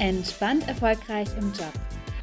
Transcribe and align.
Entspannt 0.00 0.66
erfolgreich 0.66 1.28
im 1.38 1.52
Job. 1.52 1.74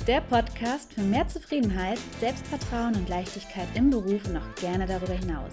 Der 0.08 0.22
Podcast 0.22 0.92
für 0.92 1.02
mehr 1.02 1.28
Zufriedenheit, 1.28 2.00
Selbstvertrauen 2.20 2.96
und 2.96 3.08
Leichtigkeit 3.08 3.68
im 3.76 3.92
Beruf 3.92 4.28
und 4.28 4.38
auch 4.38 4.56
gerne 4.60 4.88
darüber 4.88 5.14
hinaus. 5.14 5.52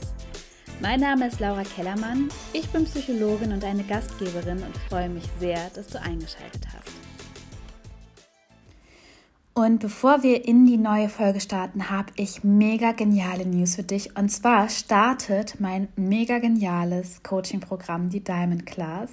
Mein 0.80 1.00
Name 1.00 1.26
ist 1.26 1.38
Laura 1.38 1.64
Kellermann, 1.64 2.30
ich 2.54 2.66
bin 2.70 2.86
Psychologin 2.86 3.52
und 3.52 3.62
eine 3.62 3.84
Gastgeberin 3.84 4.62
und 4.62 4.74
freue 4.88 5.10
mich 5.10 5.24
sehr, 5.38 5.68
dass 5.74 5.88
du 5.88 6.00
eingeschaltet 6.00 6.66
hast. 6.74 6.94
Und 9.52 9.80
bevor 9.80 10.22
wir 10.22 10.48
in 10.48 10.64
die 10.64 10.78
neue 10.78 11.10
Folge 11.10 11.40
starten, 11.40 11.90
habe 11.90 12.10
ich 12.16 12.42
mega 12.42 12.92
geniale 12.92 13.44
News 13.44 13.76
für 13.76 13.82
dich. 13.82 14.16
Und 14.16 14.30
zwar 14.30 14.70
startet 14.70 15.60
mein 15.60 15.88
mega 15.94 16.38
geniales 16.38 17.22
Coaching-Programm, 17.22 18.08
die 18.08 18.24
Diamond 18.24 18.64
Class. 18.64 19.10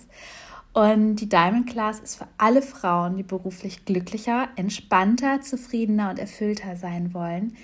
Und 0.73 1.17
die 1.17 1.27
Diamond 1.27 1.67
Class 1.67 1.99
ist 1.99 2.15
für 2.15 2.29
alle 2.37 2.61
Frauen, 2.61 3.18
die 3.18 3.23
beruflich 3.23 3.83
glücklicher, 3.83 4.47
entspannter, 4.55 5.41
zufriedener 5.41 6.11
und 6.11 6.19
erfüllter 6.19 6.77
sein 6.77 7.13
wollen. 7.13 7.57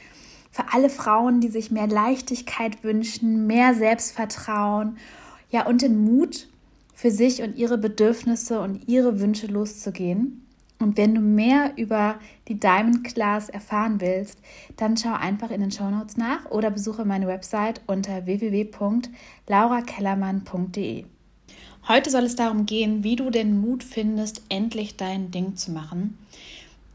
Für 0.52 0.74
alle 0.74 0.90
Frauen, 0.90 1.40
die 1.40 1.48
sich 1.48 1.72
mehr 1.72 1.88
Leichtigkeit 1.88 2.84
wünschen, 2.84 3.48
mehr 3.48 3.74
Selbstvertrauen, 3.74 4.98
ja, 5.50 5.66
und 5.66 5.82
den 5.82 6.04
Mut, 6.04 6.50
für 6.94 7.10
sich 7.12 7.42
und 7.44 7.56
ihre 7.56 7.78
Bedürfnisse 7.78 8.60
und 8.60 8.90
ihre 8.90 9.20
Wünsche 9.20 9.48
loszugehen. 9.48 10.46
Und 10.80 10.98
wenn 10.98 11.16
du 11.16 11.22
mehr 11.22 11.74
über 11.78 12.16
die 12.48 12.60
Diamond 12.60 13.04
Class 13.04 13.50
erfahren 13.50 14.02
willst, 14.02 14.40
dann 14.76 14.98
schau 14.98 15.14
einfach 15.14 15.52
in 15.52 15.62
den 15.62 15.72
Show 15.72 15.90
Notes 15.90 16.18
nach 16.18 16.46
oder 16.50 16.72
besuche 16.72 17.06
meine 17.06 17.28
Website 17.28 17.82
unter 17.88 18.26
www.laurakellermann.de. 18.26 21.06
Heute 21.88 22.10
soll 22.10 22.24
es 22.24 22.36
darum 22.36 22.66
gehen, 22.66 23.06
wie 23.06 23.16
du 23.16 23.30
den 23.30 23.62
Mut 23.62 23.82
findest, 23.82 24.42
endlich 24.50 24.98
dein 24.98 25.32
Ding 25.32 25.56
zu 25.56 25.72
machen. 25.72 26.18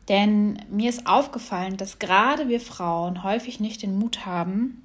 Denn 0.08 0.58
mir 0.70 0.90
ist 0.90 1.06
aufgefallen, 1.06 1.78
dass 1.78 1.98
gerade 1.98 2.48
wir 2.48 2.60
Frauen 2.60 3.22
häufig 3.22 3.58
nicht 3.58 3.82
den 3.82 3.98
Mut 3.98 4.26
haben, 4.26 4.82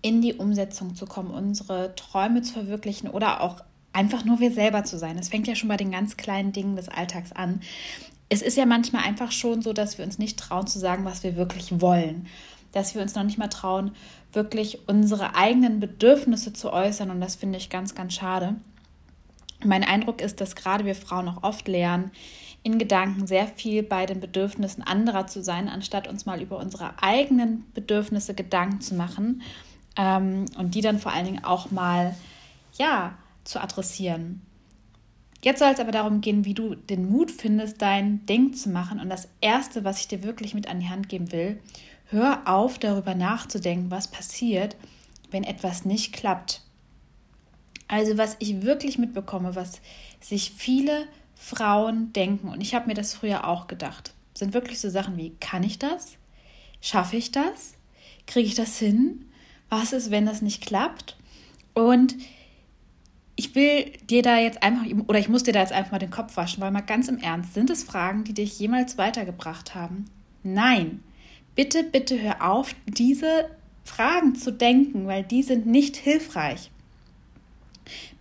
in 0.00 0.22
die 0.22 0.34
Umsetzung 0.34 0.94
zu 0.94 1.04
kommen, 1.04 1.32
unsere 1.32 1.94
Träume 1.96 2.40
zu 2.40 2.54
verwirklichen 2.54 3.10
oder 3.10 3.42
auch 3.42 3.56
einfach 3.92 4.24
nur 4.24 4.40
wir 4.40 4.52
selber 4.52 4.84
zu 4.84 4.98
sein. 4.98 5.16
Das 5.16 5.28
fängt 5.28 5.48
ja 5.48 5.54
schon 5.54 5.68
bei 5.68 5.76
den 5.76 5.90
ganz 5.90 6.16
kleinen 6.16 6.52
Dingen 6.52 6.76
des 6.76 6.88
Alltags 6.88 7.32
an. 7.32 7.60
Es 8.28 8.40
ist 8.40 8.56
ja 8.56 8.64
manchmal 8.64 9.04
einfach 9.04 9.32
schon 9.32 9.60
so, 9.60 9.72
dass 9.72 9.98
wir 9.98 10.04
uns 10.04 10.18
nicht 10.18 10.38
trauen 10.38 10.66
zu 10.66 10.78
sagen, 10.78 11.04
was 11.04 11.22
wir 11.24 11.36
wirklich 11.36 11.80
wollen. 11.80 12.26
Dass 12.72 12.94
wir 12.94 13.02
uns 13.02 13.14
noch 13.14 13.24
nicht 13.24 13.38
mal 13.38 13.48
trauen, 13.48 13.92
wirklich 14.32 14.88
unsere 14.88 15.34
eigenen 15.34 15.80
Bedürfnisse 15.80 16.52
zu 16.52 16.72
äußern. 16.72 17.10
Und 17.10 17.20
das 17.20 17.36
finde 17.36 17.58
ich 17.58 17.68
ganz, 17.68 17.94
ganz 17.94 18.14
schade. 18.14 18.56
Mein 19.64 19.84
Eindruck 19.84 20.20
ist, 20.20 20.40
dass 20.40 20.54
gerade 20.54 20.84
wir 20.84 20.94
Frauen 20.94 21.28
auch 21.28 21.42
oft 21.42 21.66
lernen, 21.68 22.10
in 22.62 22.78
Gedanken 22.78 23.26
sehr 23.26 23.46
viel 23.46 23.82
bei 23.82 24.06
den 24.06 24.20
Bedürfnissen 24.20 24.82
anderer 24.82 25.26
zu 25.26 25.42
sein, 25.42 25.68
anstatt 25.68 26.08
uns 26.08 26.26
mal 26.26 26.42
über 26.42 26.58
unsere 26.58 27.00
eigenen 27.00 27.64
Bedürfnisse 27.74 28.34
Gedanken 28.34 28.80
zu 28.80 28.96
machen 28.96 29.42
ähm, 29.96 30.46
und 30.58 30.74
die 30.74 30.80
dann 30.80 30.98
vor 30.98 31.12
allen 31.12 31.26
Dingen 31.26 31.44
auch 31.44 31.70
mal 31.70 32.16
ja 32.76 33.16
zu 33.44 33.62
adressieren. 33.62 34.42
Jetzt 35.44 35.60
soll 35.60 35.70
es 35.70 35.78
aber 35.78 35.92
darum 35.92 36.20
gehen, 36.20 36.44
wie 36.44 36.54
du 36.54 36.74
den 36.74 37.08
Mut 37.08 37.30
findest, 37.30 37.80
dein 37.80 38.26
Ding 38.26 38.52
zu 38.52 38.68
machen. 38.68 38.98
Und 38.98 39.10
das 39.10 39.28
Erste, 39.40 39.84
was 39.84 40.00
ich 40.00 40.08
dir 40.08 40.24
wirklich 40.24 40.54
mit 40.54 40.68
an 40.68 40.80
die 40.80 40.88
Hand 40.88 41.08
geben 41.08 41.30
will, 41.30 41.60
hör 42.06 42.42
auf, 42.46 42.80
darüber 42.80 43.14
nachzudenken, 43.14 43.92
was 43.92 44.08
passiert, 44.08 44.76
wenn 45.30 45.44
etwas 45.44 45.84
nicht 45.84 46.12
klappt. 46.12 46.62
Also 47.88 48.18
was 48.18 48.36
ich 48.38 48.62
wirklich 48.62 48.98
mitbekomme, 48.98 49.54
was 49.54 49.80
sich 50.20 50.52
viele 50.56 51.06
Frauen 51.34 52.12
denken, 52.12 52.48
und 52.48 52.60
ich 52.60 52.74
habe 52.74 52.88
mir 52.88 52.94
das 52.94 53.14
früher 53.14 53.46
auch 53.46 53.66
gedacht, 53.66 54.14
sind 54.34 54.54
wirklich 54.54 54.80
so 54.80 54.90
Sachen 54.90 55.16
wie, 55.16 55.34
kann 55.40 55.62
ich 55.62 55.78
das? 55.78 56.16
Schaffe 56.80 57.16
ich 57.16 57.32
das? 57.32 57.74
Kriege 58.26 58.48
ich 58.48 58.54
das 58.54 58.78
hin? 58.78 59.26
Was 59.68 59.92
ist, 59.92 60.10
wenn 60.10 60.26
das 60.26 60.42
nicht 60.42 60.66
klappt? 60.66 61.16
Und 61.74 62.16
ich 63.36 63.54
will 63.54 63.92
dir 64.08 64.22
da 64.22 64.38
jetzt 64.38 64.62
einfach, 64.62 64.86
oder 65.06 65.18
ich 65.18 65.28
muss 65.28 65.42
dir 65.42 65.52
da 65.52 65.60
jetzt 65.60 65.72
einfach 65.72 65.92
mal 65.92 65.98
den 65.98 66.10
Kopf 66.10 66.36
waschen, 66.36 66.62
weil 66.62 66.70
mal 66.70 66.80
ganz 66.80 67.08
im 67.08 67.18
Ernst, 67.18 67.54
sind 67.54 67.70
es 67.70 67.84
Fragen, 67.84 68.24
die 68.24 68.34
dich 68.34 68.58
jemals 68.58 68.98
weitergebracht 68.98 69.74
haben? 69.74 70.06
Nein. 70.42 71.02
Bitte, 71.54 71.84
bitte 71.84 72.20
hör 72.20 72.50
auf, 72.50 72.74
diese 72.86 73.50
Fragen 73.84 74.34
zu 74.34 74.52
denken, 74.52 75.06
weil 75.06 75.22
die 75.22 75.42
sind 75.42 75.66
nicht 75.66 75.96
hilfreich. 75.96 76.70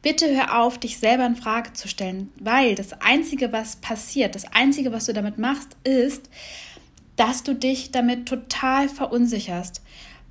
Bitte 0.01 0.27
hör 0.35 0.61
auf, 0.61 0.77
dich 0.77 0.99
selber 0.99 1.25
in 1.25 1.35
Frage 1.35 1.73
zu 1.73 1.87
stellen, 1.87 2.31
weil 2.39 2.75
das 2.75 2.93
Einzige, 3.01 3.51
was 3.51 3.77
passiert, 3.77 4.35
das 4.35 4.45
Einzige, 4.53 4.91
was 4.91 5.05
du 5.05 5.13
damit 5.13 5.37
machst, 5.37 5.77
ist, 5.83 6.29
dass 7.15 7.43
du 7.43 7.55
dich 7.55 7.91
damit 7.91 8.27
total 8.27 8.89
verunsicherst. 8.89 9.81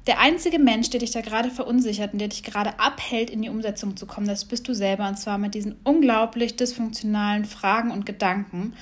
Der 0.07 0.21
einzige 0.21 0.59
Mensch, 0.59 0.91
der 0.91 1.01
dich 1.01 1.13
da 1.13 1.23
gerade 1.23 1.51
verunsichert 1.51 2.13
und 2.13 2.19
der 2.19 2.29
dich 2.29 2.43
gerade 2.43 2.79
abhält, 2.79 3.31
in 3.31 3.41
die 3.41 3.49
Umsetzung 3.49 3.97
zu 3.97 4.07
kommen, 4.07 4.29
das 4.29 4.45
bist 4.45 4.69
du 4.69 4.75
selber. 4.75 5.09
Und 5.09 5.19
zwar 5.19 5.39
mit 5.39 5.55
diesen 5.55 5.77
unglaublich 5.83 6.57
dysfunktionalen 6.57 7.47
Fragen 7.47 7.91
und 7.91 8.05
Gedanken. 8.05 8.75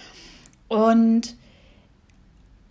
Und 0.67 1.37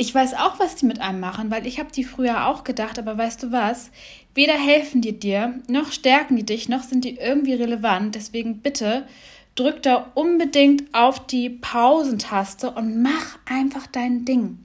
ich 0.01 0.16
weiß 0.16 0.34
auch, 0.34 0.57
was 0.57 0.78
die 0.78 0.88
mit 0.88 1.00
einem 1.00 1.19
machen, 1.19 1.51
weil 1.51 1.67
ich 1.67 1.78
habe 1.78 1.91
die 1.91 2.03
früher 2.03 2.47
auch 2.47 2.63
gedacht, 2.63 2.97
aber 2.97 3.19
weißt 3.19 3.44
du 3.44 3.51
was? 3.51 3.91
Weder 4.34 4.56
helfen 4.56 5.01
die 5.01 5.19
dir, 5.19 5.59
noch 5.67 5.91
stärken 5.91 6.35
die 6.35 6.44
dich, 6.44 6.67
noch 6.67 6.81
sind 6.81 7.06
die 7.06 7.17
irgendwie 7.17 7.53
relevant. 7.53 8.16
Deswegen 8.16 8.62
bitte 8.62 9.06
drück 9.53 9.84
da 9.84 10.12
unbedingt 10.16 10.91
auf 10.95 11.28
die 11.28 11.51
Pausentaste 11.51 12.72
und 12.72 13.03
mach 13.03 13.38
einfach 13.45 13.85
dein 13.85 14.25
Ding. 14.25 14.57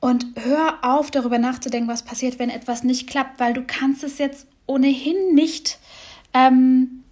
Und 0.00 0.26
hör 0.34 0.80
auf, 0.82 1.10
darüber 1.10 1.38
nachzudenken, 1.38 1.88
was 1.88 2.02
passiert, 2.02 2.38
wenn 2.38 2.50
etwas 2.50 2.84
nicht 2.84 3.08
klappt, 3.08 3.40
weil 3.40 3.54
du 3.54 3.62
kannst 3.66 4.04
es 4.04 4.18
jetzt 4.18 4.46
ohnehin 4.66 5.34
nicht 5.34 5.78
ähm, 6.34 7.04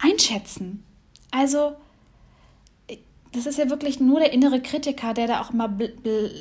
einschätzen. 0.00 0.82
Also 1.30 1.76
das 3.32 3.46
ist 3.46 3.58
ja 3.58 3.70
wirklich 3.70 4.00
nur 4.00 4.20
der 4.20 4.32
innere 4.32 4.60
Kritiker, 4.60 5.14
der 5.14 5.26
da 5.26 5.40
auch 5.40 5.52
mal 5.52 5.70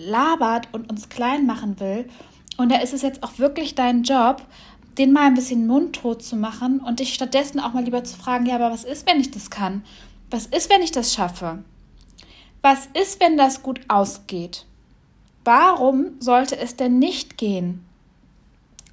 labert 0.05 0.69
und 0.71 0.89
uns 0.89 1.09
klein 1.09 1.45
machen 1.45 1.79
will. 1.79 2.07
Und 2.57 2.71
da 2.71 2.77
ist 2.77 2.93
es 2.93 3.01
jetzt 3.01 3.23
auch 3.23 3.37
wirklich 3.37 3.75
dein 3.75 4.03
Job, 4.03 4.41
den 4.97 5.13
mal 5.13 5.27
ein 5.27 5.35
bisschen 5.35 5.67
mundtot 5.67 6.23
zu 6.23 6.35
machen 6.35 6.79
und 6.79 6.99
dich 6.99 7.13
stattdessen 7.13 7.59
auch 7.59 7.73
mal 7.73 7.83
lieber 7.83 8.03
zu 8.03 8.17
fragen, 8.17 8.45
ja, 8.45 8.55
aber 8.55 8.71
was 8.71 8.83
ist, 8.83 9.07
wenn 9.07 9.19
ich 9.19 9.29
das 9.29 9.49
kann? 9.51 9.83
Was 10.31 10.47
ist, 10.47 10.69
wenn 10.69 10.81
ich 10.81 10.91
das 10.91 11.13
schaffe? 11.13 11.63
Was 12.61 12.87
ist, 12.99 13.19
wenn 13.21 13.37
das 13.37 13.61
gut 13.61 13.81
ausgeht? 13.87 14.65
Warum 15.43 16.19
sollte 16.19 16.57
es 16.57 16.75
denn 16.75 16.99
nicht 16.99 17.37
gehen? 17.37 17.85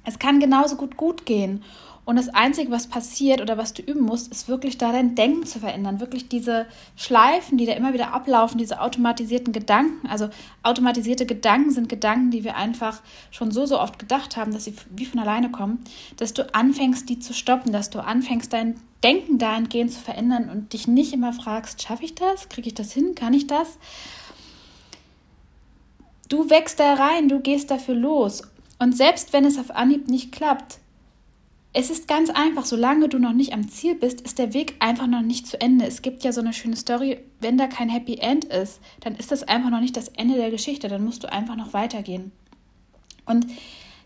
Es 0.05 0.19
kann 0.19 0.39
genauso 0.39 0.75
gut 0.75 0.95
gut 0.95 1.25
gehen. 1.25 1.63
Und 2.05 2.17
das 2.17 2.29
Einzige, 2.29 2.69
was 2.69 2.85
passiert 2.85 3.41
oder 3.41 3.57
was 3.57 3.73
du 3.73 3.81
üben 3.81 4.01
musst, 4.01 4.31
ist 4.31 4.47
wirklich 4.47 4.77
da 4.77 4.91
dein 4.91 5.15
Denken 5.15 5.45
zu 5.47 5.59
verändern. 5.59 5.99
Wirklich 5.99 6.29
diese 6.29 6.67
Schleifen, 6.95 7.57
die 7.57 7.65
da 7.65 7.73
immer 7.73 7.93
wieder 7.93 8.13
ablaufen, 8.13 8.59
diese 8.59 8.79
automatisierten 8.79 9.51
Gedanken. 9.51 10.07
Also 10.07 10.29
automatisierte 10.61 11.25
Gedanken 11.25 11.71
sind 11.71 11.89
Gedanken, 11.89 12.29
die 12.29 12.43
wir 12.43 12.55
einfach 12.55 13.01
schon 13.31 13.49
so, 13.49 13.65
so 13.65 13.79
oft 13.79 13.97
gedacht 13.97 14.37
haben, 14.37 14.53
dass 14.53 14.65
sie 14.65 14.75
wie 14.91 15.07
von 15.07 15.19
alleine 15.19 15.49
kommen, 15.49 15.83
dass 16.17 16.33
du 16.33 16.53
anfängst, 16.53 17.09
die 17.09 17.17
zu 17.17 17.33
stoppen, 17.33 17.71
dass 17.71 17.89
du 17.89 17.99
anfängst, 17.99 18.53
dein 18.53 18.79
Denken 19.03 19.39
dahingehend 19.39 19.91
zu 19.91 19.99
verändern 19.99 20.49
und 20.49 20.73
dich 20.73 20.87
nicht 20.87 21.11
immer 21.11 21.33
fragst, 21.33 21.81
schaffe 21.81 22.05
ich 22.05 22.13
das? 22.13 22.49
Kriege 22.49 22.67
ich 22.67 22.75
das 22.75 22.91
hin? 22.91 23.15
Kann 23.15 23.33
ich 23.33 23.47
das? 23.47 23.79
Du 26.29 26.51
wächst 26.51 26.79
da 26.79 26.93
rein, 26.93 27.29
du 27.29 27.39
gehst 27.39 27.71
dafür 27.71 27.95
los. 27.95 28.43
Und 28.77 28.95
selbst 28.95 29.33
wenn 29.33 29.45
es 29.45 29.57
auf 29.57 29.71
Anhieb 29.71 30.07
nicht 30.07 30.31
klappt, 30.31 30.79
es 31.77 31.89
ist 31.89 32.07
ganz 32.07 32.29
einfach, 32.29 32.63
solange 32.63 33.09
du 33.09 33.19
noch 33.19 33.33
nicht 33.33 33.51
am 33.51 33.67
Ziel 33.67 33.95
bist, 33.95 34.21
ist 34.21 34.39
der 34.39 34.53
Weg 34.53 34.75
einfach 34.79 35.07
noch 35.07 35.21
nicht 35.21 35.45
zu 35.45 35.59
Ende. 35.59 35.85
Es 35.85 36.01
gibt 36.01 36.23
ja 36.23 36.31
so 36.31 36.39
eine 36.39 36.53
schöne 36.53 36.77
Story, 36.77 37.19
wenn 37.41 37.57
da 37.57 37.67
kein 37.67 37.89
Happy 37.89 38.15
End 38.15 38.45
ist, 38.45 38.79
dann 39.01 39.15
ist 39.15 39.29
das 39.29 39.43
einfach 39.43 39.69
noch 39.69 39.81
nicht 39.81 39.97
das 39.97 40.07
Ende 40.07 40.35
der 40.35 40.51
Geschichte, 40.51 40.87
dann 40.87 41.03
musst 41.03 41.25
du 41.25 41.31
einfach 41.31 41.57
noch 41.57 41.73
weitergehen. 41.73 42.31
Und 43.25 43.47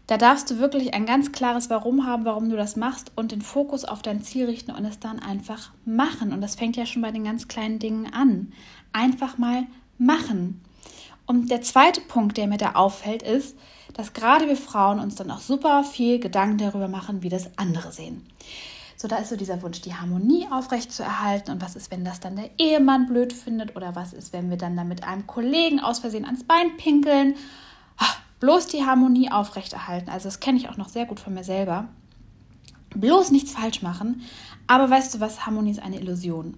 da 0.07 0.17
darfst 0.17 0.49
du 0.49 0.57
wirklich 0.57 0.95
ein 0.95 1.05
ganz 1.05 1.31
klares 1.31 1.69
Warum 1.69 2.07
haben, 2.07 2.25
warum 2.25 2.49
du 2.49 2.55
das 2.55 2.75
machst 2.75 3.11
und 3.15 3.31
den 3.31 3.43
Fokus 3.43 3.85
auf 3.85 4.01
dein 4.01 4.23
Ziel 4.23 4.45
richten 4.45 4.71
und 4.71 4.83
es 4.83 4.99
dann 4.99 5.19
einfach 5.19 5.71
machen. 5.85 6.33
Und 6.33 6.41
das 6.41 6.55
fängt 6.55 6.75
ja 6.75 6.87
schon 6.87 7.03
bei 7.03 7.11
den 7.11 7.23
ganz 7.23 7.47
kleinen 7.47 7.77
Dingen 7.77 8.11
an. 8.11 8.51
Einfach 8.93 9.37
mal 9.37 9.67
machen. 9.99 10.61
Und 11.29 11.51
der 11.51 11.61
zweite 11.61 12.01
Punkt, 12.01 12.37
der 12.37 12.47
mir 12.47 12.57
da 12.57 12.71
auffällt, 12.71 13.21
ist, 13.21 13.55
dass 13.93 14.13
gerade 14.13 14.47
wir 14.47 14.57
Frauen 14.57 14.99
uns 14.99 15.13
dann 15.13 15.29
auch 15.29 15.41
super 15.41 15.83
viel 15.83 16.19
Gedanken 16.19 16.57
darüber 16.57 16.87
machen, 16.87 17.21
wie 17.21 17.29
das 17.29 17.55
andere 17.55 17.91
sehen. 17.91 18.25
So, 18.97 19.07
da 19.07 19.17
ist 19.17 19.29
so 19.29 19.35
dieser 19.35 19.61
Wunsch, 19.61 19.79
die 19.81 19.93
Harmonie 19.93 20.47
aufrechtzuerhalten. 20.49 21.51
Und 21.51 21.61
was 21.61 21.75
ist, 21.75 21.91
wenn 21.91 22.03
das 22.03 22.19
dann 22.19 22.35
der 22.35 22.49
Ehemann 22.57 23.05
blöd 23.05 23.31
findet? 23.31 23.75
Oder 23.75 23.95
was 23.95 24.11
ist, 24.11 24.33
wenn 24.33 24.49
wir 24.49 24.57
dann 24.57 24.75
da 24.75 24.83
mit 24.83 25.03
einem 25.03 25.27
Kollegen 25.27 25.79
aus 25.79 25.99
Versehen 25.99 26.25
ans 26.25 26.45
Bein 26.45 26.77
pinkeln? 26.77 27.35
Bloß 28.39 28.65
die 28.65 28.87
Harmonie 28.87 29.31
aufrechterhalten. 29.31 30.09
Also, 30.09 30.29
das 30.29 30.39
kenne 30.39 30.57
ich 30.57 30.67
auch 30.67 30.77
noch 30.77 30.89
sehr 30.89 31.05
gut 31.05 31.19
von 31.19 31.35
mir 31.35 31.43
selber. 31.43 31.89
Bloß 32.95 33.29
nichts 33.29 33.51
falsch 33.51 33.83
machen. 33.83 34.23
Aber 34.65 34.89
weißt 34.89 35.13
du 35.13 35.19
was? 35.19 35.45
Harmonie 35.45 35.69
ist 35.69 35.83
eine 35.83 35.99
Illusion. 35.99 36.57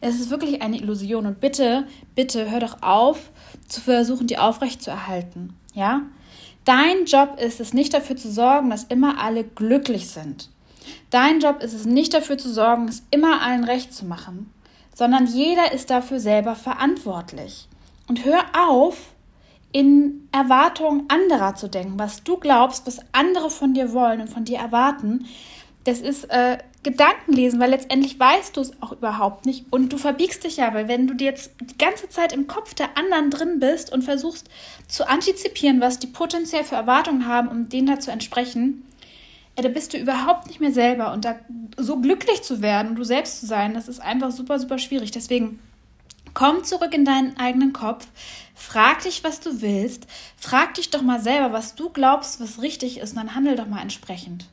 Es 0.00 0.18
ist 0.18 0.30
wirklich 0.30 0.62
eine 0.62 0.78
Illusion 0.78 1.26
und 1.26 1.40
bitte, 1.40 1.86
bitte 2.14 2.50
hör 2.50 2.60
doch 2.60 2.82
auf, 2.82 3.30
zu 3.68 3.80
versuchen, 3.80 4.26
die 4.26 4.38
aufrecht 4.38 4.82
zu 4.82 4.90
erhalten. 4.90 5.54
Ja? 5.74 6.02
Dein 6.64 7.04
Job 7.04 7.38
ist 7.40 7.60
es 7.60 7.74
nicht 7.74 7.92
dafür 7.92 8.16
zu 8.16 8.30
sorgen, 8.30 8.70
dass 8.70 8.84
immer 8.84 9.22
alle 9.22 9.44
glücklich 9.44 10.08
sind. 10.08 10.50
Dein 11.10 11.40
Job 11.40 11.62
ist 11.62 11.74
es 11.74 11.84
nicht 11.84 12.14
dafür 12.14 12.38
zu 12.38 12.50
sorgen, 12.50 12.88
es 12.88 13.02
immer 13.10 13.42
allen 13.42 13.64
recht 13.64 13.92
zu 13.92 14.06
machen, 14.06 14.52
sondern 14.94 15.26
jeder 15.26 15.72
ist 15.72 15.90
dafür 15.90 16.20
selber 16.20 16.54
verantwortlich. 16.54 17.68
Und 18.08 18.24
hör 18.24 18.42
auf, 18.56 18.96
in 19.72 20.28
Erwartungen 20.32 21.04
anderer 21.08 21.54
zu 21.54 21.68
denken, 21.68 21.98
was 21.98 22.24
du 22.24 22.36
glaubst, 22.36 22.86
was 22.86 23.00
andere 23.12 23.50
von 23.50 23.74
dir 23.74 23.92
wollen 23.92 24.20
und 24.20 24.28
von 24.28 24.44
dir 24.44 24.58
erwarten. 24.58 25.26
Das 25.84 26.00
ist 26.00 26.24
äh, 26.30 26.58
Gedankenlesen, 26.82 27.60
weil 27.60 27.70
letztendlich 27.70 28.18
weißt 28.18 28.56
du 28.56 28.62
es 28.62 28.72
auch 28.82 28.92
überhaupt 28.92 29.44
nicht 29.44 29.66
und 29.70 29.92
du 29.92 29.98
verbiegst 29.98 30.44
dich 30.44 30.56
ja, 30.56 30.72
weil 30.72 30.88
wenn 30.88 31.06
du 31.06 31.14
dir 31.14 31.26
jetzt 31.26 31.52
die 31.60 31.76
ganze 31.76 32.08
Zeit 32.08 32.32
im 32.32 32.46
Kopf 32.46 32.72
der 32.72 32.96
anderen 32.96 33.30
drin 33.30 33.60
bist 33.60 33.92
und 33.92 34.02
versuchst 34.02 34.48
zu 34.88 35.06
antizipieren, 35.06 35.82
was 35.82 35.98
die 35.98 36.06
potenziell 36.06 36.64
für 36.64 36.76
Erwartungen 36.76 37.26
haben, 37.26 37.48
um 37.48 37.68
denen 37.68 37.86
da 37.86 38.00
zu 38.00 38.10
entsprechen, 38.10 38.86
ja, 39.56 39.62
da 39.62 39.68
bist 39.68 39.92
du 39.92 39.98
überhaupt 39.98 40.46
nicht 40.46 40.60
mehr 40.60 40.72
selber 40.72 41.12
und 41.12 41.26
da 41.26 41.36
so 41.76 41.98
glücklich 42.00 42.42
zu 42.42 42.62
werden 42.62 42.88
und 42.88 42.96
du 42.96 43.04
selbst 43.04 43.40
zu 43.40 43.46
sein, 43.46 43.74
das 43.74 43.88
ist 43.88 44.00
einfach 44.00 44.30
super, 44.30 44.58
super 44.58 44.78
schwierig. 44.78 45.10
Deswegen 45.10 45.58
komm 46.32 46.64
zurück 46.64 46.94
in 46.94 47.04
deinen 47.04 47.36
eigenen 47.36 47.74
Kopf, 47.74 48.06
frag 48.54 49.02
dich, 49.02 49.22
was 49.22 49.40
du 49.40 49.60
willst, 49.60 50.06
frag 50.36 50.74
dich 50.74 50.88
doch 50.88 51.02
mal 51.02 51.20
selber, 51.20 51.52
was 51.52 51.74
du 51.74 51.90
glaubst, 51.90 52.40
was 52.40 52.62
richtig 52.62 53.00
ist, 53.00 53.10
und 53.10 53.18
dann 53.18 53.34
handel 53.34 53.56
doch 53.56 53.66
mal 53.66 53.82
entsprechend. 53.82 54.46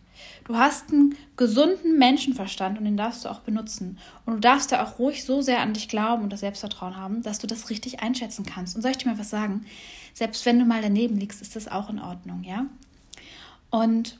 Du 0.45 0.55
hast 0.55 0.91
einen 0.91 1.15
gesunden 1.35 1.97
Menschenverstand 1.97 2.77
und 2.77 2.85
den 2.85 2.97
darfst 2.97 3.25
du 3.25 3.29
auch 3.29 3.39
benutzen. 3.39 3.97
Und 4.25 4.35
du 4.35 4.39
darfst 4.39 4.71
da 4.71 4.83
auch 4.83 4.99
ruhig 4.99 5.23
so 5.23 5.41
sehr 5.41 5.59
an 5.59 5.73
dich 5.73 5.89
glauben 5.89 6.23
und 6.23 6.31
das 6.31 6.39
Selbstvertrauen 6.41 6.95
haben, 6.95 7.21
dass 7.21 7.39
du 7.39 7.47
das 7.47 7.69
richtig 7.69 8.01
einschätzen 8.01 8.45
kannst. 8.45 8.75
Und 8.75 8.81
soll 8.81 8.91
ich 8.91 8.97
dir 8.97 9.09
mal 9.09 9.19
was 9.19 9.29
sagen? 9.29 9.65
Selbst 10.13 10.45
wenn 10.45 10.59
du 10.59 10.65
mal 10.65 10.81
daneben 10.81 11.17
liegst, 11.17 11.41
ist 11.41 11.55
das 11.55 11.67
auch 11.67 11.89
in 11.89 11.99
Ordnung, 11.99 12.43
ja? 12.43 12.65
Und 13.69 14.17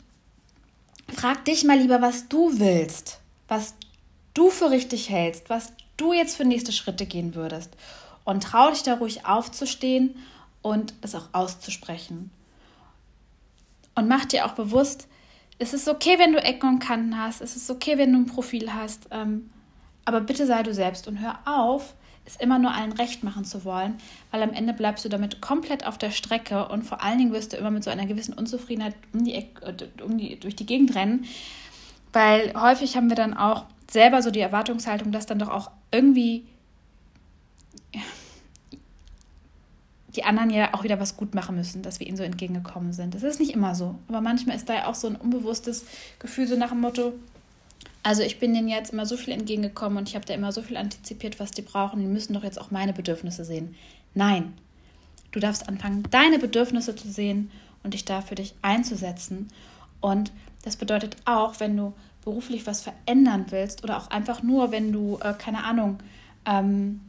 frag 1.14 1.46
dich 1.46 1.64
mal 1.64 1.78
lieber, 1.78 2.02
was 2.02 2.28
du 2.28 2.60
willst, 2.60 3.20
was 3.48 3.76
du 4.34 4.50
für 4.50 4.70
richtig 4.70 5.10
hältst, 5.10 5.50
was 5.50 5.74
du 5.96 6.14
jetzt 6.14 6.36
für 6.36 6.46
nächste 6.46 6.72
Schritte 6.72 7.06
gehen 7.06 7.36
würdest. 7.36 7.76
Und 8.24 8.44
trau 8.44 8.70
dich 8.70 8.84
da 8.84 8.96
ruhig 8.96 9.26
aufzustehen 9.26 10.16
und 10.62 10.94
es 11.02 11.16
auch 11.16 11.30
auszusprechen. 11.32 12.30
Und 13.96 14.08
mach 14.08 14.26
dir 14.26 14.46
auch 14.46 14.52
bewusst, 14.52 15.08
es 15.60 15.74
ist 15.74 15.88
okay, 15.88 16.20
wenn 16.20 16.34
du 16.34 16.40
Ecken 16.40 16.70
und 16.70 16.80
Kanten 16.80 17.18
hast, 17.18 17.42
es 17.42 17.56
ist 17.56 17.70
okay, 17.70 17.98
wenn 17.98 18.14
du 18.14 18.20
ein 18.20 18.26
Profil 18.26 18.74
hast, 18.74 19.08
ähm, 19.12 19.50
aber 20.06 20.22
bitte 20.22 20.46
sei 20.46 20.64
du 20.64 20.74
selbst 20.74 21.08
und 21.08 21.20
hör 21.20 21.40
auf, 21.46 21.96
es 22.26 22.36
immer 22.36 22.60
nur 22.60 22.74
allen 22.74 22.92
recht 22.92 23.24
machen 23.24 23.46
zu 23.46 23.64
wollen, 23.64 23.96
weil 24.32 24.44
am 24.44 24.52
Ende 24.52 24.74
bleibst 24.74 25.06
du 25.06 25.10
damit 25.10 25.42
komplett 25.42 25.88
auf 25.88 25.98
der 25.98 26.12
Strecke 26.12 26.68
und 26.68 26.84
vor 26.84 27.02
allen 27.02 27.18
Dingen 27.18 27.32
wirst 27.32 27.54
du 27.54 27.58
immer 27.58 27.72
mit 27.72 27.84
so 27.84 27.90
einer 27.90 28.06
gewissen 28.06 28.34
Unzufriedenheit 28.34 28.96
um 29.14 29.24
die, 29.24 29.34
Ecke, 29.34 29.66
äh, 29.66 30.04
um 30.04 30.18
die, 30.18 30.40
durch 30.40 30.56
die 30.56 30.66
Gegend 30.66 30.94
rennen, 30.96 31.26
weil 32.14 32.54
häufig 32.60 32.96
haben 32.98 33.10
wir 33.10 33.16
dann 33.16 33.34
auch 33.34 33.66
selber 33.90 34.22
so 34.22 34.32
die 34.32 34.42
Erwartungshaltung, 34.42 35.12
dass 35.12 35.26
dann 35.26 35.40
doch 35.40 35.50
auch 35.50 35.72
irgendwie 35.92 36.46
die 40.18 40.24
anderen 40.24 40.50
ja 40.50 40.74
auch 40.74 40.84
wieder 40.84 41.00
was 41.00 41.16
gut 41.16 41.36
machen 41.36 41.56
müssen, 41.56 41.84
dass 41.84 42.00
wir 42.00 42.08
ihnen 42.08 42.18
so 42.18 42.24
entgegengekommen 42.24 42.92
sind. 42.92 43.14
Das 43.14 43.24
ist 43.24 43.40
nicht 43.40 43.54
immer 43.54 43.76
so. 43.76 43.96
Aber 44.08 44.20
manchmal 44.20 44.56
ist 44.56 44.68
da 44.68 44.74
ja 44.74 44.88
auch 44.88 44.96
so 44.96 45.08
ein 45.08 45.16
unbewusstes 45.16 45.86
Gefühl, 46.20 46.48
so 46.48 46.58
nach 46.58 46.70
dem 46.70 46.82
Motto, 46.82 47.14
also 48.02 48.24
ich 48.24 48.40
bin 48.40 48.54
denen 48.54 48.68
jetzt 48.68 48.94
immer 48.94 49.06
so 49.06 49.16
viel 49.16 49.34
entgegengekommen 49.34 49.98
und 50.00 50.10
ich 50.10 50.16
habe 50.16 50.26
da 50.26 50.34
immer 50.34 50.52
so 50.52 50.62
viel 50.64 50.78
antizipiert, 50.78 51.40
was 51.40 51.52
die 51.52 51.62
brauchen. 51.62 52.00
Die 52.00 52.08
müssen 52.08 52.34
doch 52.34 52.44
jetzt 52.44 52.60
auch 52.60 52.72
meine 52.72 52.94
Bedürfnisse 52.94 53.46
sehen. 53.46 53.76
Nein, 54.16 54.54
du 55.32 55.40
darfst 55.40 55.70
anfangen, 55.70 56.04
deine 56.10 56.40
Bedürfnisse 56.40 56.96
zu 56.96 57.10
sehen 57.10 57.52
und 57.84 57.94
dich 57.94 58.06
da 58.06 58.22
für 58.22 58.36
dich 58.36 58.56
einzusetzen. 58.64 59.50
Und 60.02 60.32
das 60.64 60.78
bedeutet 60.78 61.18
auch, 61.26 61.60
wenn 61.60 61.78
du 61.78 61.94
beruflich 62.24 62.66
was 62.66 62.82
verändern 62.82 63.46
willst 63.50 63.84
oder 63.84 63.98
auch 63.98 64.10
einfach 64.10 64.42
nur, 64.42 64.72
wenn 64.72 64.92
du, 64.92 65.20
äh, 65.22 65.34
keine 65.34 65.64
Ahnung, 65.64 66.00
ähm, 66.46 67.02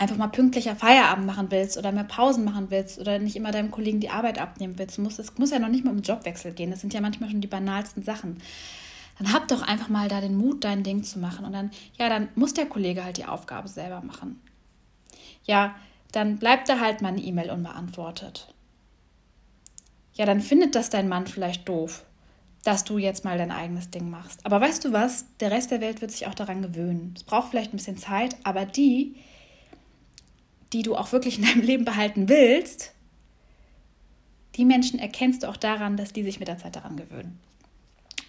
einfach 0.00 0.16
mal 0.16 0.28
pünktlicher 0.28 0.74
Feierabend 0.74 1.26
machen 1.26 1.50
willst 1.50 1.76
oder 1.76 1.92
mehr 1.92 2.04
Pausen 2.04 2.42
machen 2.44 2.70
willst 2.70 2.98
oder 2.98 3.18
nicht 3.18 3.36
immer 3.36 3.50
deinem 3.50 3.70
Kollegen 3.70 4.00
die 4.00 4.08
Arbeit 4.08 4.40
abnehmen 4.40 4.78
willst, 4.78 4.98
muss 4.98 5.18
es 5.18 5.36
muss 5.36 5.50
ja 5.50 5.58
noch 5.58 5.68
nicht 5.68 5.84
mal 5.84 5.90
um 5.90 6.00
Jobwechsel 6.00 6.52
gehen. 6.52 6.70
Das 6.70 6.80
sind 6.80 6.94
ja 6.94 7.02
manchmal 7.02 7.28
schon 7.28 7.42
die 7.42 7.48
banalsten 7.48 8.02
Sachen. 8.02 8.38
Dann 9.18 9.34
hab 9.34 9.46
doch 9.48 9.60
einfach 9.60 9.90
mal 9.90 10.08
da 10.08 10.22
den 10.22 10.38
Mut, 10.38 10.64
dein 10.64 10.82
Ding 10.82 11.02
zu 11.02 11.18
machen 11.18 11.44
und 11.44 11.52
dann, 11.52 11.70
ja, 11.98 12.08
dann 12.08 12.28
muss 12.34 12.54
der 12.54 12.64
Kollege 12.64 13.04
halt 13.04 13.18
die 13.18 13.26
Aufgabe 13.26 13.68
selber 13.68 14.00
machen. 14.00 14.40
Ja, 15.44 15.74
dann 16.12 16.38
bleibt 16.38 16.70
da 16.70 16.80
halt 16.80 17.02
mal 17.02 17.08
eine 17.08 17.20
E-Mail 17.20 17.50
unbeantwortet. 17.50 18.54
Ja, 20.14 20.24
dann 20.24 20.40
findet 20.40 20.74
das 20.74 20.88
dein 20.88 21.10
Mann 21.10 21.26
vielleicht 21.26 21.68
doof, 21.68 22.06
dass 22.64 22.84
du 22.84 22.96
jetzt 22.96 23.22
mal 23.22 23.36
dein 23.36 23.52
eigenes 23.52 23.90
Ding 23.90 24.08
machst. 24.08 24.46
Aber 24.46 24.62
weißt 24.62 24.82
du 24.86 24.92
was? 24.92 25.26
Der 25.40 25.50
Rest 25.50 25.70
der 25.70 25.82
Welt 25.82 26.00
wird 26.00 26.10
sich 26.10 26.26
auch 26.26 26.34
daran 26.34 26.62
gewöhnen. 26.62 27.12
Es 27.14 27.24
braucht 27.24 27.50
vielleicht 27.50 27.74
ein 27.74 27.76
bisschen 27.76 27.98
Zeit, 27.98 28.36
aber 28.44 28.64
die, 28.64 29.16
die 30.72 30.82
du 30.82 30.96
auch 30.96 31.12
wirklich 31.12 31.38
in 31.38 31.44
deinem 31.44 31.62
Leben 31.62 31.84
behalten 31.84 32.28
willst, 32.28 32.92
die 34.56 34.64
Menschen 34.64 34.98
erkennst 34.98 35.42
du 35.42 35.48
auch 35.48 35.56
daran, 35.56 35.96
dass 35.96 36.12
die 36.12 36.22
sich 36.22 36.38
mit 36.38 36.48
der 36.48 36.58
Zeit 36.58 36.76
daran 36.76 36.96
gewöhnen. 36.96 37.38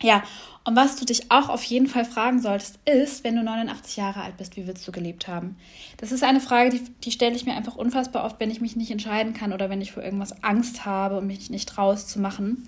Ja, 0.01 0.23
und 0.63 0.75
was 0.75 0.95
du 0.95 1.05
dich 1.05 1.31
auch 1.31 1.49
auf 1.49 1.63
jeden 1.63 1.87
Fall 1.87 2.05
fragen 2.05 2.41
solltest, 2.41 2.79
ist, 2.85 3.23
wenn 3.23 3.35
du 3.35 3.43
89 3.43 3.97
Jahre 3.97 4.21
alt 4.21 4.37
bist, 4.37 4.55
wie 4.55 4.65
willst 4.65 4.87
du 4.87 4.91
gelebt 4.91 5.27
haben? 5.27 5.57
Das 5.97 6.11
ist 6.11 6.23
eine 6.23 6.39
Frage, 6.39 6.71
die, 6.71 6.81
die 7.03 7.11
stelle 7.11 7.35
ich 7.35 7.45
mir 7.45 7.55
einfach 7.55 7.75
unfassbar 7.75 8.25
oft, 8.25 8.39
wenn 8.39 8.49
ich 8.49 8.61
mich 8.61 8.75
nicht 8.75 8.89
entscheiden 8.89 9.33
kann 9.33 9.53
oder 9.53 9.69
wenn 9.69 9.81
ich 9.81 9.91
vor 9.91 10.03
irgendwas 10.03 10.43
Angst 10.43 10.85
habe 10.85 11.17
und 11.17 11.27
mich 11.27 11.49
nicht 11.51 11.77
es 11.77 12.07
zu 12.07 12.19
machen. 12.19 12.67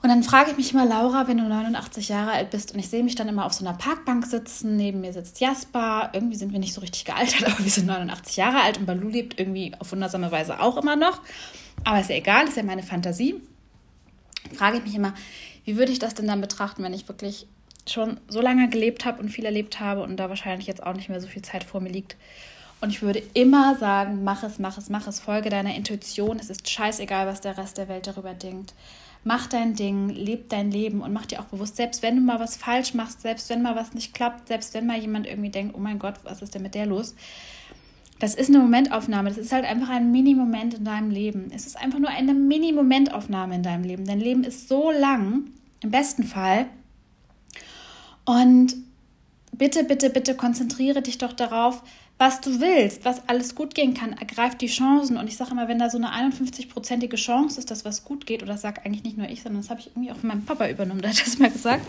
Und 0.00 0.10
dann 0.10 0.22
frage 0.22 0.52
ich 0.52 0.56
mich 0.56 0.72
immer, 0.72 0.86
Laura, 0.86 1.26
wenn 1.26 1.38
du 1.38 1.44
89 1.44 2.08
Jahre 2.08 2.30
alt 2.30 2.50
bist 2.50 2.72
und 2.72 2.78
ich 2.78 2.88
sehe 2.88 3.02
mich 3.02 3.16
dann 3.16 3.28
immer 3.28 3.44
auf 3.44 3.52
so 3.52 3.66
einer 3.66 3.76
Parkbank 3.76 4.26
sitzen, 4.26 4.76
neben 4.76 5.00
mir 5.00 5.12
sitzt 5.12 5.40
Jasper, 5.40 6.10
irgendwie 6.12 6.36
sind 6.36 6.52
wir 6.52 6.60
nicht 6.60 6.72
so 6.72 6.80
richtig 6.80 7.04
gealtert, 7.04 7.44
aber 7.46 7.58
wir 7.58 7.70
sind 7.70 7.86
89 7.86 8.36
Jahre 8.36 8.60
alt 8.60 8.78
und 8.78 8.86
Balu 8.86 9.08
lebt 9.08 9.40
irgendwie 9.40 9.72
auf 9.78 9.90
wundersame 9.90 10.30
Weise 10.30 10.60
auch 10.60 10.76
immer 10.76 10.94
noch. 10.94 11.20
Aber 11.84 12.00
ist 12.00 12.10
ja 12.10 12.16
egal, 12.16 12.46
ist 12.46 12.56
ja 12.56 12.62
meine 12.62 12.84
Fantasie. 12.84 13.42
Frage 14.54 14.78
ich 14.78 14.84
mich 14.84 14.94
immer, 14.94 15.14
wie 15.64 15.76
würde 15.76 15.90
ich 15.90 15.98
das 15.98 16.14
denn 16.14 16.28
dann 16.28 16.40
betrachten, 16.40 16.82
wenn 16.84 16.94
ich 16.94 17.08
wirklich 17.08 17.48
schon 17.86 18.20
so 18.28 18.40
lange 18.40 18.68
gelebt 18.68 19.04
habe 19.04 19.20
und 19.20 19.30
viel 19.30 19.44
erlebt 19.44 19.80
habe 19.80 20.02
und 20.02 20.16
da 20.16 20.28
wahrscheinlich 20.28 20.66
jetzt 20.66 20.82
auch 20.82 20.94
nicht 20.94 21.08
mehr 21.08 21.20
so 21.20 21.26
viel 21.26 21.42
Zeit 21.42 21.64
vor 21.64 21.80
mir 21.80 21.90
liegt. 21.90 22.16
Und 22.80 22.90
ich 22.90 23.02
würde 23.02 23.22
immer 23.34 23.76
sagen, 23.76 24.22
mach 24.24 24.42
es, 24.42 24.58
mach 24.58 24.78
es, 24.78 24.88
mach 24.88 25.06
es, 25.06 25.20
folge 25.20 25.50
deiner 25.50 25.74
Intuition. 25.74 26.38
Es 26.38 26.48
ist 26.48 26.68
scheißegal, 26.68 27.26
was 27.26 27.40
der 27.40 27.58
Rest 27.58 27.78
der 27.78 27.88
Welt 27.88 28.06
darüber 28.06 28.34
denkt 28.34 28.74
mach 29.24 29.46
dein 29.46 29.74
Ding, 29.74 30.08
leb 30.08 30.48
dein 30.48 30.70
Leben 30.70 31.00
und 31.00 31.12
mach 31.12 31.26
dir 31.26 31.40
auch 31.40 31.46
bewusst, 31.46 31.76
selbst 31.76 32.02
wenn 32.02 32.16
du 32.16 32.22
mal 32.22 32.40
was 32.40 32.56
falsch 32.56 32.94
machst, 32.94 33.20
selbst 33.20 33.50
wenn 33.50 33.62
mal 33.62 33.76
was 33.76 33.94
nicht 33.94 34.14
klappt, 34.14 34.48
selbst 34.48 34.74
wenn 34.74 34.86
mal 34.86 34.98
jemand 34.98 35.26
irgendwie 35.26 35.50
denkt, 35.50 35.74
oh 35.76 35.80
mein 35.80 35.98
Gott, 35.98 36.14
was 36.24 36.42
ist 36.42 36.54
denn 36.54 36.62
mit 36.62 36.74
der 36.74 36.86
los? 36.86 37.14
Das 38.20 38.34
ist 38.34 38.48
eine 38.48 38.58
Momentaufnahme. 38.58 39.28
Das 39.28 39.38
ist 39.38 39.52
halt 39.52 39.64
einfach 39.64 39.90
ein 39.90 40.10
Mini-Moment 40.10 40.74
in 40.74 40.84
deinem 40.84 41.10
Leben. 41.10 41.52
Es 41.54 41.66
ist 41.66 41.76
einfach 41.76 42.00
nur 42.00 42.08
eine 42.08 42.34
Mini-Momentaufnahme 42.34 43.54
in 43.54 43.62
deinem 43.62 43.84
Leben. 43.84 44.06
Dein 44.06 44.18
Leben 44.18 44.42
ist 44.42 44.68
so 44.68 44.90
lang, 44.90 45.44
im 45.82 45.90
besten 45.92 46.24
Fall. 46.24 46.66
Und 48.24 48.74
bitte, 49.52 49.84
bitte, 49.84 50.10
bitte 50.10 50.34
konzentriere 50.34 51.00
dich 51.00 51.18
doch 51.18 51.32
darauf, 51.32 51.82
was 52.18 52.40
du 52.40 52.60
willst, 52.60 53.04
was 53.04 53.28
alles 53.28 53.54
gut 53.54 53.76
gehen 53.76 53.94
kann, 53.94 54.12
ergreif 54.12 54.56
die 54.56 54.66
Chancen. 54.66 55.16
Und 55.16 55.28
ich 55.28 55.36
sage 55.36 55.52
immer, 55.52 55.68
wenn 55.68 55.78
da 55.78 55.88
so 55.88 55.98
eine 55.98 56.10
51-prozentige 56.10 57.16
Chance 57.16 57.60
ist, 57.60 57.70
dass 57.70 57.84
was 57.84 58.04
gut 58.04 58.26
geht, 58.26 58.42
oder 58.42 58.52
das 58.52 58.62
sage 58.62 58.84
eigentlich 58.84 59.04
nicht 59.04 59.16
nur 59.16 59.28
ich, 59.28 59.42
sondern 59.42 59.62
das 59.62 59.70
habe 59.70 59.80
ich 59.80 59.86
irgendwie 59.86 60.10
auch 60.10 60.16
von 60.16 60.28
meinem 60.28 60.44
Papa 60.44 60.68
übernommen, 60.68 61.00
der 61.00 61.10
hat 61.10 61.24
das 61.24 61.38
mal 61.38 61.50
gesagt, 61.50 61.86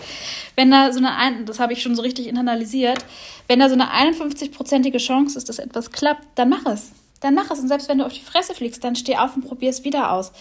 wenn 0.55 0.69
da 0.69 0.93
so 0.93 1.03
eine, 1.03 1.45
das 1.45 1.59
habe 1.59 1.73
ich 1.73 1.81
schon 1.81 1.95
so 1.95 2.03
richtig 2.03 2.27
internalisiert, 2.27 3.03
wenn 3.47 3.59
da 3.59 3.69
so 3.69 3.73
eine 3.73 3.91
51-prozentige 3.91 4.99
Chance 4.99 5.37
ist, 5.37 5.49
dass 5.49 5.57
etwas 5.57 5.91
klappt, 5.91 6.25
dann 6.35 6.49
mach 6.49 6.65
es. 6.67 6.91
Dann 7.21 7.33
mach 7.33 7.49
es. 7.49 7.59
Und 7.59 7.67
selbst 7.67 7.89
wenn 7.89 7.97
du 7.97 8.05
auf 8.05 8.13
die 8.13 8.21
Fresse 8.21 8.53
fliegst, 8.53 8.83
dann 8.83 8.95
steh 8.95 9.17
auf 9.17 9.35
und 9.35 9.45
probier 9.45 9.71
es 9.71 9.83
wieder 9.83 10.11
aus. 10.11 10.31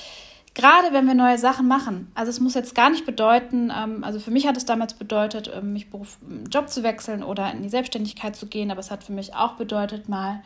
Gerade 0.54 0.92
wenn 0.92 1.06
wir 1.06 1.14
neue 1.14 1.38
Sachen 1.38 1.68
machen. 1.68 2.10
Also 2.14 2.30
es 2.30 2.40
muss 2.40 2.54
jetzt 2.54 2.74
gar 2.74 2.90
nicht 2.90 3.06
bedeuten, 3.06 3.70
ähm, 3.74 4.02
also 4.02 4.18
für 4.18 4.30
mich 4.30 4.46
hat 4.46 4.56
es 4.56 4.64
damals 4.64 4.94
bedeutet, 4.94 5.50
ähm, 5.54 5.72
mich 5.72 5.90
Beruf, 5.90 6.18
Job 6.50 6.68
zu 6.68 6.82
wechseln 6.82 7.22
oder 7.22 7.52
in 7.52 7.62
die 7.62 7.68
Selbstständigkeit 7.68 8.34
zu 8.34 8.46
gehen, 8.46 8.70
aber 8.70 8.80
es 8.80 8.90
hat 8.90 9.04
für 9.04 9.12
mich 9.12 9.34
auch 9.34 9.52
bedeutet, 9.52 10.08
mal 10.08 10.42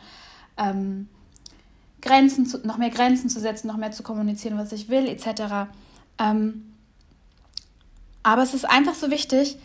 ähm, 0.57 1.07
Grenzen 2.01 2.45
zu, 2.45 2.59
noch 2.65 2.77
mehr 2.77 2.89
Grenzen 2.89 3.29
zu 3.29 3.39
setzen, 3.39 3.67
noch 3.67 3.77
mehr 3.77 3.91
zu 3.91 4.03
kommunizieren, 4.03 4.57
was 4.57 4.71
ich 4.71 4.89
will, 4.89 5.07
etc. 5.07 5.71
Ähm, 6.19 6.73
aber 8.21 8.43
es 8.43 8.53
ist 8.53 8.69
einfach 8.69 8.93
so 8.93 9.09
wichtig, 9.09 9.57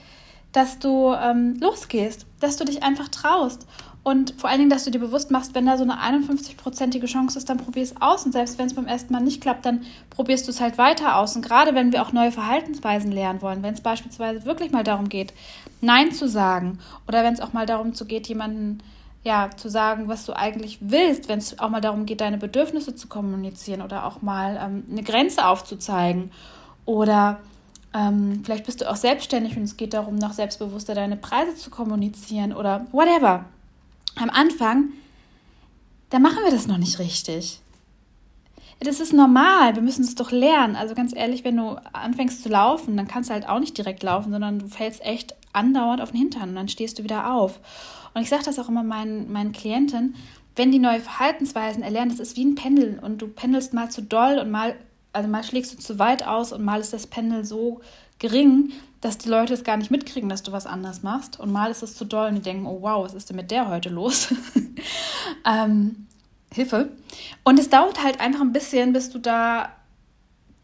dass 0.53 0.79
du 0.79 1.13
ähm, 1.13 1.57
losgehst, 1.61 2.27
dass 2.41 2.57
du 2.57 2.65
dich 2.65 2.83
einfach 2.83 3.09
traust 3.09 3.67
Und 4.09 4.33
vor 4.39 4.49
allen 4.49 4.61
Dingen, 4.61 4.71
dass 4.71 4.85
du 4.85 4.91
dir 4.91 5.01
bewusst 5.01 5.31
machst, 5.31 5.55
wenn 5.55 5.67
da 5.67 5.77
so 5.77 5.83
eine 5.83 5.99
51-prozentige 5.99 7.05
Chance 7.05 7.37
ist, 7.37 7.51
dann 7.51 7.59
probier 7.59 7.83
es 7.83 8.01
aus. 8.01 8.25
Und 8.25 8.33
selbst 8.33 8.57
wenn 8.57 8.65
es 8.65 8.73
beim 8.73 8.87
ersten 8.87 9.13
Mal 9.13 9.21
nicht 9.21 9.43
klappt, 9.43 9.67
dann 9.67 9.83
probierst 10.09 10.47
du 10.47 10.51
es 10.51 10.63
halt 10.63 10.79
weiter 10.79 11.17
aus. 11.17 11.37
Und 11.37 11.45
gerade 11.45 11.75
wenn 11.75 11.93
wir 11.93 12.01
auch 12.01 12.15
neue 12.15 12.33
Verhaltensweisen 12.33 13.13
lernen 13.13 13.43
wollen, 13.43 13.63
wenn 13.63 13.75
es 13.75 13.83
beispielsweise 13.83 14.47
wirklich 14.47 14.73
mal 14.73 14.83
darum 14.83 15.11
geht, 15.11 15.35
Nein 15.83 16.11
zu 16.11 16.27
sagen 16.27 16.79
oder 17.07 17.23
wenn 17.23 17.35
es 17.35 17.41
auch 17.43 17.53
mal 17.53 17.67
darum 17.67 17.93
geht, 17.93 18.29
jemanden 18.29 18.79
ja, 19.25 19.51
zu 19.55 19.69
sagen, 19.69 20.09
was 20.09 20.25
du 20.25 20.35
eigentlich 20.35 20.79
willst, 20.81 21.29
wenn 21.29 21.41
es 21.41 21.59
auch 21.59 21.69
mal 21.69 21.83
darum 21.83 22.07
geht, 22.07 22.23
deine 22.23 22.39
Bedürfnisse 22.39 22.95
zu 22.95 23.09
kommunizieren 23.09 23.83
oder 23.83 24.07
auch 24.07 24.23
mal 24.23 24.59
ähm, 24.59 24.85
eine 24.91 25.03
Grenze 25.03 25.47
aufzuzeigen. 25.47 26.31
Oder 26.87 27.41
ähm, 27.93 28.41
vielleicht 28.43 28.65
bist 28.65 28.81
du 28.81 28.91
auch 28.91 28.97
selbstständig 28.97 29.55
und 29.59 29.65
es 29.65 29.77
geht 29.77 29.93
darum, 29.93 30.15
noch 30.15 30.33
selbstbewusster 30.33 30.95
deine 30.95 31.19
Preise 31.19 31.57
zu 31.57 31.69
kommunizieren 31.69 32.55
oder 32.55 32.87
whatever. 32.91 33.45
Am 34.17 34.31
Anfang, 34.31 34.93
da 36.11 36.19
machen 36.19 36.39
wir 36.45 36.51
das 36.51 36.67
noch 36.67 36.79
nicht 36.79 36.99
richtig. 36.99 37.61
Das 38.81 39.01
ist 39.01 39.13
normal, 39.13 39.75
wir 39.75 39.83
müssen 39.83 40.05
es 40.05 40.15
doch 40.15 40.31
lernen. 40.31 40.77
Also 40.77 40.95
ganz 40.95 41.15
ehrlich, 41.15 41.45
wenn 41.45 41.57
du 41.57 41.77
anfängst 41.93 42.43
zu 42.43 42.49
laufen, 42.49 42.97
dann 42.97 43.09
kannst 43.09 43.29
du 43.29 43.35
halt 43.35 43.49
auch 43.49 43.59
nicht 43.59 43.77
direkt 43.77 44.03
laufen, 44.03 44.31
sondern 44.31 44.61
du 44.61 44.69
fällst 44.69 45.05
echt 45.05 45.35
andauernd 45.53 46.01
auf 46.01 46.13
den 46.13 46.21
Hintern 46.21 46.51
und 46.51 46.55
dann 46.55 46.69
stehst 46.69 46.99
du 46.99 47.03
wieder 47.03 47.33
auf. 47.33 47.59
Und 48.15 48.23
ich 48.23 48.29
sage 48.29 48.45
das 48.45 48.59
auch 48.59 48.69
immer 48.69 48.85
meinen, 48.85 49.33
meinen 49.33 49.53
Klienten, 49.53 50.15
wenn 50.55 50.71
die 50.73 50.79
neue 50.79 51.01
Verhaltensweisen 51.01 51.83
erlernen, 51.83 52.11
das 52.11 52.21
ist 52.21 52.37
wie 52.37 52.45
ein 52.45 52.55
Pendel 52.55 52.99
und 53.01 53.23
du 53.23 53.29
pendelst 53.29 53.75
mal 53.75 53.91
zu 53.91 54.03
doll 54.03 54.39
und 54.39 54.51
mal, 54.51 54.77
also 55.13 55.29
mal 55.29 55.45
schlägst 55.45 55.73
du 55.73 55.79
zu 55.79 55.99
weit 55.99 56.27
aus 56.27 56.53
und 56.53 56.65
mal 56.65 56.81
ist 56.81 56.93
das 56.93 57.07
Pendel 57.07 57.45
so 57.45 57.81
gering, 58.19 58.73
dass 59.01 59.19
die 59.19 59.29
Leute 59.29 59.55
es 59.55 59.65
gar 59.65 59.77
nicht 59.77 59.91
mitkriegen, 59.91 60.29
dass 60.29 60.43
du 60.43 60.53
was 60.53 60.67
anders 60.67 61.03
machst. 61.03 61.39
Und 61.39 61.53
mal 61.53 61.71
ist 61.71 61.83
es 61.83 61.97
zu 61.97 62.05
doll 62.05 62.29
und 62.29 62.35
die 62.37 62.43
denken, 62.43 62.67
oh 62.67 62.83
wow, 62.83 63.05
was 63.05 63.15
ist 63.15 63.31
denn 63.31 63.37
mit 63.37 63.51
der 63.51 63.69
heute 63.69 63.89
los? 63.91 64.35
ähm, 65.47 66.07
Hilfe. 66.53 66.91
Und 67.45 67.59
es 67.59 67.71
dauert 67.71 68.03
halt 68.03 68.21
einfach 68.21 68.41
ein 68.41 68.53
bisschen, 68.53 68.93
bis 68.93 69.11
du 69.11 69.19
da 69.19 69.73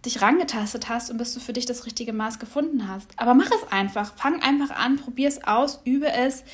dich 0.04 0.20
rangetastet 0.20 0.88
hast 0.88 1.10
und 1.10 1.16
bis 1.16 1.32
du 1.32 1.40
für 1.40 1.52
dich 1.52 1.66
das 1.66 1.86
richtige 1.86 2.12
Maß 2.12 2.38
gefunden 2.38 2.88
hast. 2.88 3.10
Aber 3.16 3.34
mach 3.34 3.50
es 3.50 3.72
einfach. 3.72 4.14
Fang 4.16 4.42
einfach 4.42 4.70
an, 4.70 4.96
probier 4.96 5.28
es 5.28 5.44
aus, 5.44 5.80
übe 5.84 6.10
es 6.10 6.44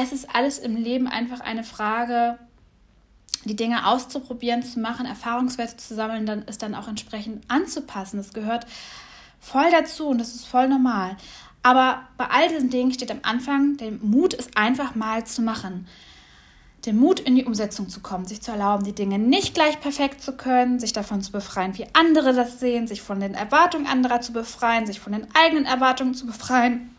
es 0.00 0.12
ist 0.12 0.34
alles 0.34 0.58
im 0.58 0.76
Leben 0.76 1.08
einfach 1.08 1.40
eine 1.40 1.64
Frage, 1.64 2.38
die 3.44 3.56
Dinge 3.56 3.86
auszuprobieren, 3.86 4.62
zu 4.62 4.78
machen, 4.80 5.06
Erfahrungswerte 5.06 5.76
zu 5.76 5.94
sammeln, 5.94 6.26
dann 6.26 6.42
ist 6.42 6.62
dann 6.62 6.74
auch 6.74 6.88
entsprechend 6.88 7.44
anzupassen. 7.48 8.18
Das 8.18 8.32
gehört 8.32 8.66
voll 9.40 9.70
dazu 9.70 10.08
und 10.08 10.18
das 10.18 10.34
ist 10.34 10.46
voll 10.46 10.68
normal. 10.68 11.16
Aber 11.62 12.02
bei 12.16 12.26
all 12.26 12.48
diesen 12.48 12.70
Dingen 12.70 12.92
steht 12.92 13.10
am 13.10 13.20
Anfang, 13.22 13.76
der 13.76 13.92
Mut 13.92 14.34
ist 14.34 14.56
einfach 14.56 14.94
mal 14.94 15.24
zu 15.26 15.42
machen. 15.42 15.86
Den 16.86 16.96
Mut 16.96 17.18
in 17.20 17.34
die 17.34 17.44
Umsetzung 17.44 17.88
zu 17.88 18.00
kommen, 18.00 18.26
sich 18.26 18.40
zu 18.40 18.52
erlauben, 18.52 18.84
die 18.84 18.94
Dinge 18.94 19.18
nicht 19.18 19.54
gleich 19.54 19.80
perfekt 19.80 20.22
zu 20.22 20.36
können, 20.36 20.78
sich 20.78 20.92
davon 20.92 21.22
zu 21.22 21.32
befreien, 21.32 21.76
wie 21.76 21.86
andere 21.92 22.32
das 22.32 22.60
sehen, 22.60 22.86
sich 22.86 23.02
von 23.02 23.20
den 23.20 23.34
Erwartungen 23.34 23.86
anderer 23.86 24.20
zu 24.20 24.32
befreien, 24.32 24.86
sich 24.86 25.00
von 25.00 25.12
den 25.12 25.26
eigenen 25.34 25.66
Erwartungen 25.66 26.14
zu 26.14 26.26
befreien 26.26 26.90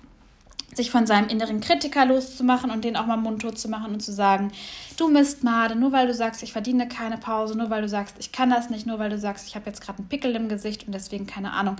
sich 0.75 0.91
von 0.91 1.07
seinem 1.07 1.29
inneren 1.29 1.61
Kritiker 1.61 2.05
loszumachen 2.05 2.71
und 2.71 2.83
den 2.83 2.95
auch 2.95 3.05
mal 3.05 3.17
mundtot 3.17 3.57
zu 3.57 3.69
machen 3.69 3.93
und 3.93 4.01
zu 4.01 4.11
sagen, 4.11 4.51
du 4.97 5.09
Mistmade, 5.09 5.75
nur 5.75 5.91
weil 5.91 6.07
du 6.07 6.13
sagst, 6.13 6.43
ich 6.43 6.53
verdiene 6.53 6.87
keine 6.87 7.17
Pause, 7.17 7.57
nur 7.57 7.69
weil 7.69 7.81
du 7.81 7.89
sagst, 7.89 8.15
ich 8.19 8.31
kann 8.31 8.49
das 8.49 8.69
nicht, 8.69 8.85
nur 8.85 8.99
weil 8.99 9.09
du 9.09 9.17
sagst, 9.17 9.47
ich 9.47 9.55
habe 9.55 9.65
jetzt 9.65 9.81
gerade 9.81 9.99
einen 9.99 10.09
Pickel 10.09 10.35
im 10.35 10.47
Gesicht 10.47 10.85
und 10.85 10.93
deswegen 10.93 11.25
keine 11.25 11.53
Ahnung, 11.53 11.77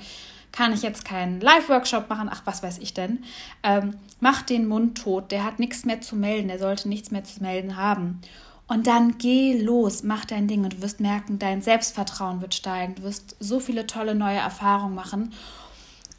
kann 0.51 0.73
ich 0.73 0.81
jetzt 0.81 1.05
keinen 1.05 1.41
Live-Workshop 1.41 2.09
machen, 2.09 2.29
ach, 2.31 2.41
was 2.45 2.63
weiß 2.63 2.79
ich 2.79 2.93
denn. 2.93 3.23
Ähm, 3.63 3.95
mach 4.19 4.41
den 4.41 4.67
Mund 4.67 4.97
tot, 4.97 5.31
der 5.31 5.43
hat 5.43 5.59
nichts 5.59 5.85
mehr 5.85 6.01
zu 6.01 6.15
melden, 6.15 6.47
der 6.47 6.59
sollte 6.59 6.89
nichts 6.89 7.11
mehr 7.11 7.23
zu 7.23 7.41
melden 7.41 7.77
haben. 7.77 8.21
Und 8.67 8.85
dann 8.85 9.17
geh 9.17 9.59
los, 9.59 10.03
mach 10.03 10.25
dein 10.25 10.47
Ding 10.47 10.63
und 10.63 10.73
du 10.73 10.81
wirst 10.81 10.99
merken, 10.99 11.39
dein 11.39 11.61
Selbstvertrauen 11.61 12.39
wird 12.41 12.53
steigen, 12.53 12.95
du 12.95 13.03
wirst 13.03 13.35
so 13.39 13.59
viele 13.59 13.87
tolle 13.87 14.13
neue 14.13 14.37
Erfahrungen 14.37 14.93
machen. 14.93 15.33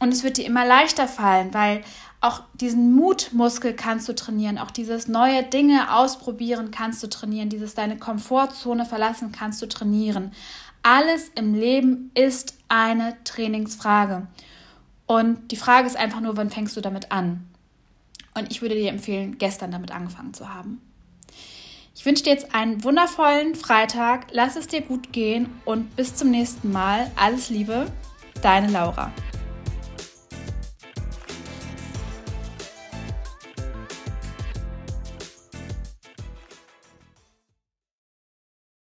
Und 0.00 0.12
es 0.12 0.24
wird 0.24 0.36
dir 0.36 0.46
immer 0.46 0.66
leichter 0.66 1.06
fallen, 1.06 1.54
weil 1.54 1.82
auch 2.20 2.42
diesen 2.54 2.94
Mutmuskel 2.94 3.72
kannst 3.74 4.08
du 4.08 4.14
trainieren, 4.14 4.58
auch 4.58 4.70
dieses 4.70 5.08
neue 5.08 5.42
Dinge 5.42 5.94
ausprobieren 5.96 6.70
kannst 6.70 7.02
du 7.02 7.06
trainieren, 7.08 7.48
dieses 7.48 7.74
deine 7.74 7.98
Komfortzone 7.98 8.84
verlassen 8.84 9.32
kannst 9.32 9.62
du 9.62 9.66
trainieren. 9.66 10.32
Alles 10.82 11.30
im 11.34 11.54
Leben 11.54 12.10
ist 12.14 12.54
eine 12.68 13.16
Trainingsfrage. 13.24 14.26
Und 15.06 15.50
die 15.50 15.56
Frage 15.56 15.86
ist 15.86 15.96
einfach 15.96 16.20
nur, 16.20 16.36
wann 16.36 16.50
fängst 16.50 16.76
du 16.76 16.80
damit 16.80 17.12
an? 17.12 17.46
Und 18.34 18.50
ich 18.50 18.62
würde 18.62 18.76
dir 18.76 18.90
empfehlen, 18.90 19.38
gestern 19.38 19.72
damit 19.72 19.90
angefangen 19.90 20.32
zu 20.32 20.54
haben. 20.54 20.80
Ich 21.94 22.06
wünsche 22.06 22.22
dir 22.22 22.30
jetzt 22.30 22.54
einen 22.54 22.82
wundervollen 22.82 23.54
Freitag. 23.54 24.28
Lass 24.30 24.56
es 24.56 24.68
dir 24.68 24.80
gut 24.80 25.12
gehen 25.12 25.50
und 25.64 25.96
bis 25.96 26.14
zum 26.14 26.30
nächsten 26.30 26.72
Mal. 26.72 27.10
Alles 27.16 27.50
Liebe, 27.50 27.92
deine 28.40 28.68
Laura. 28.68 29.12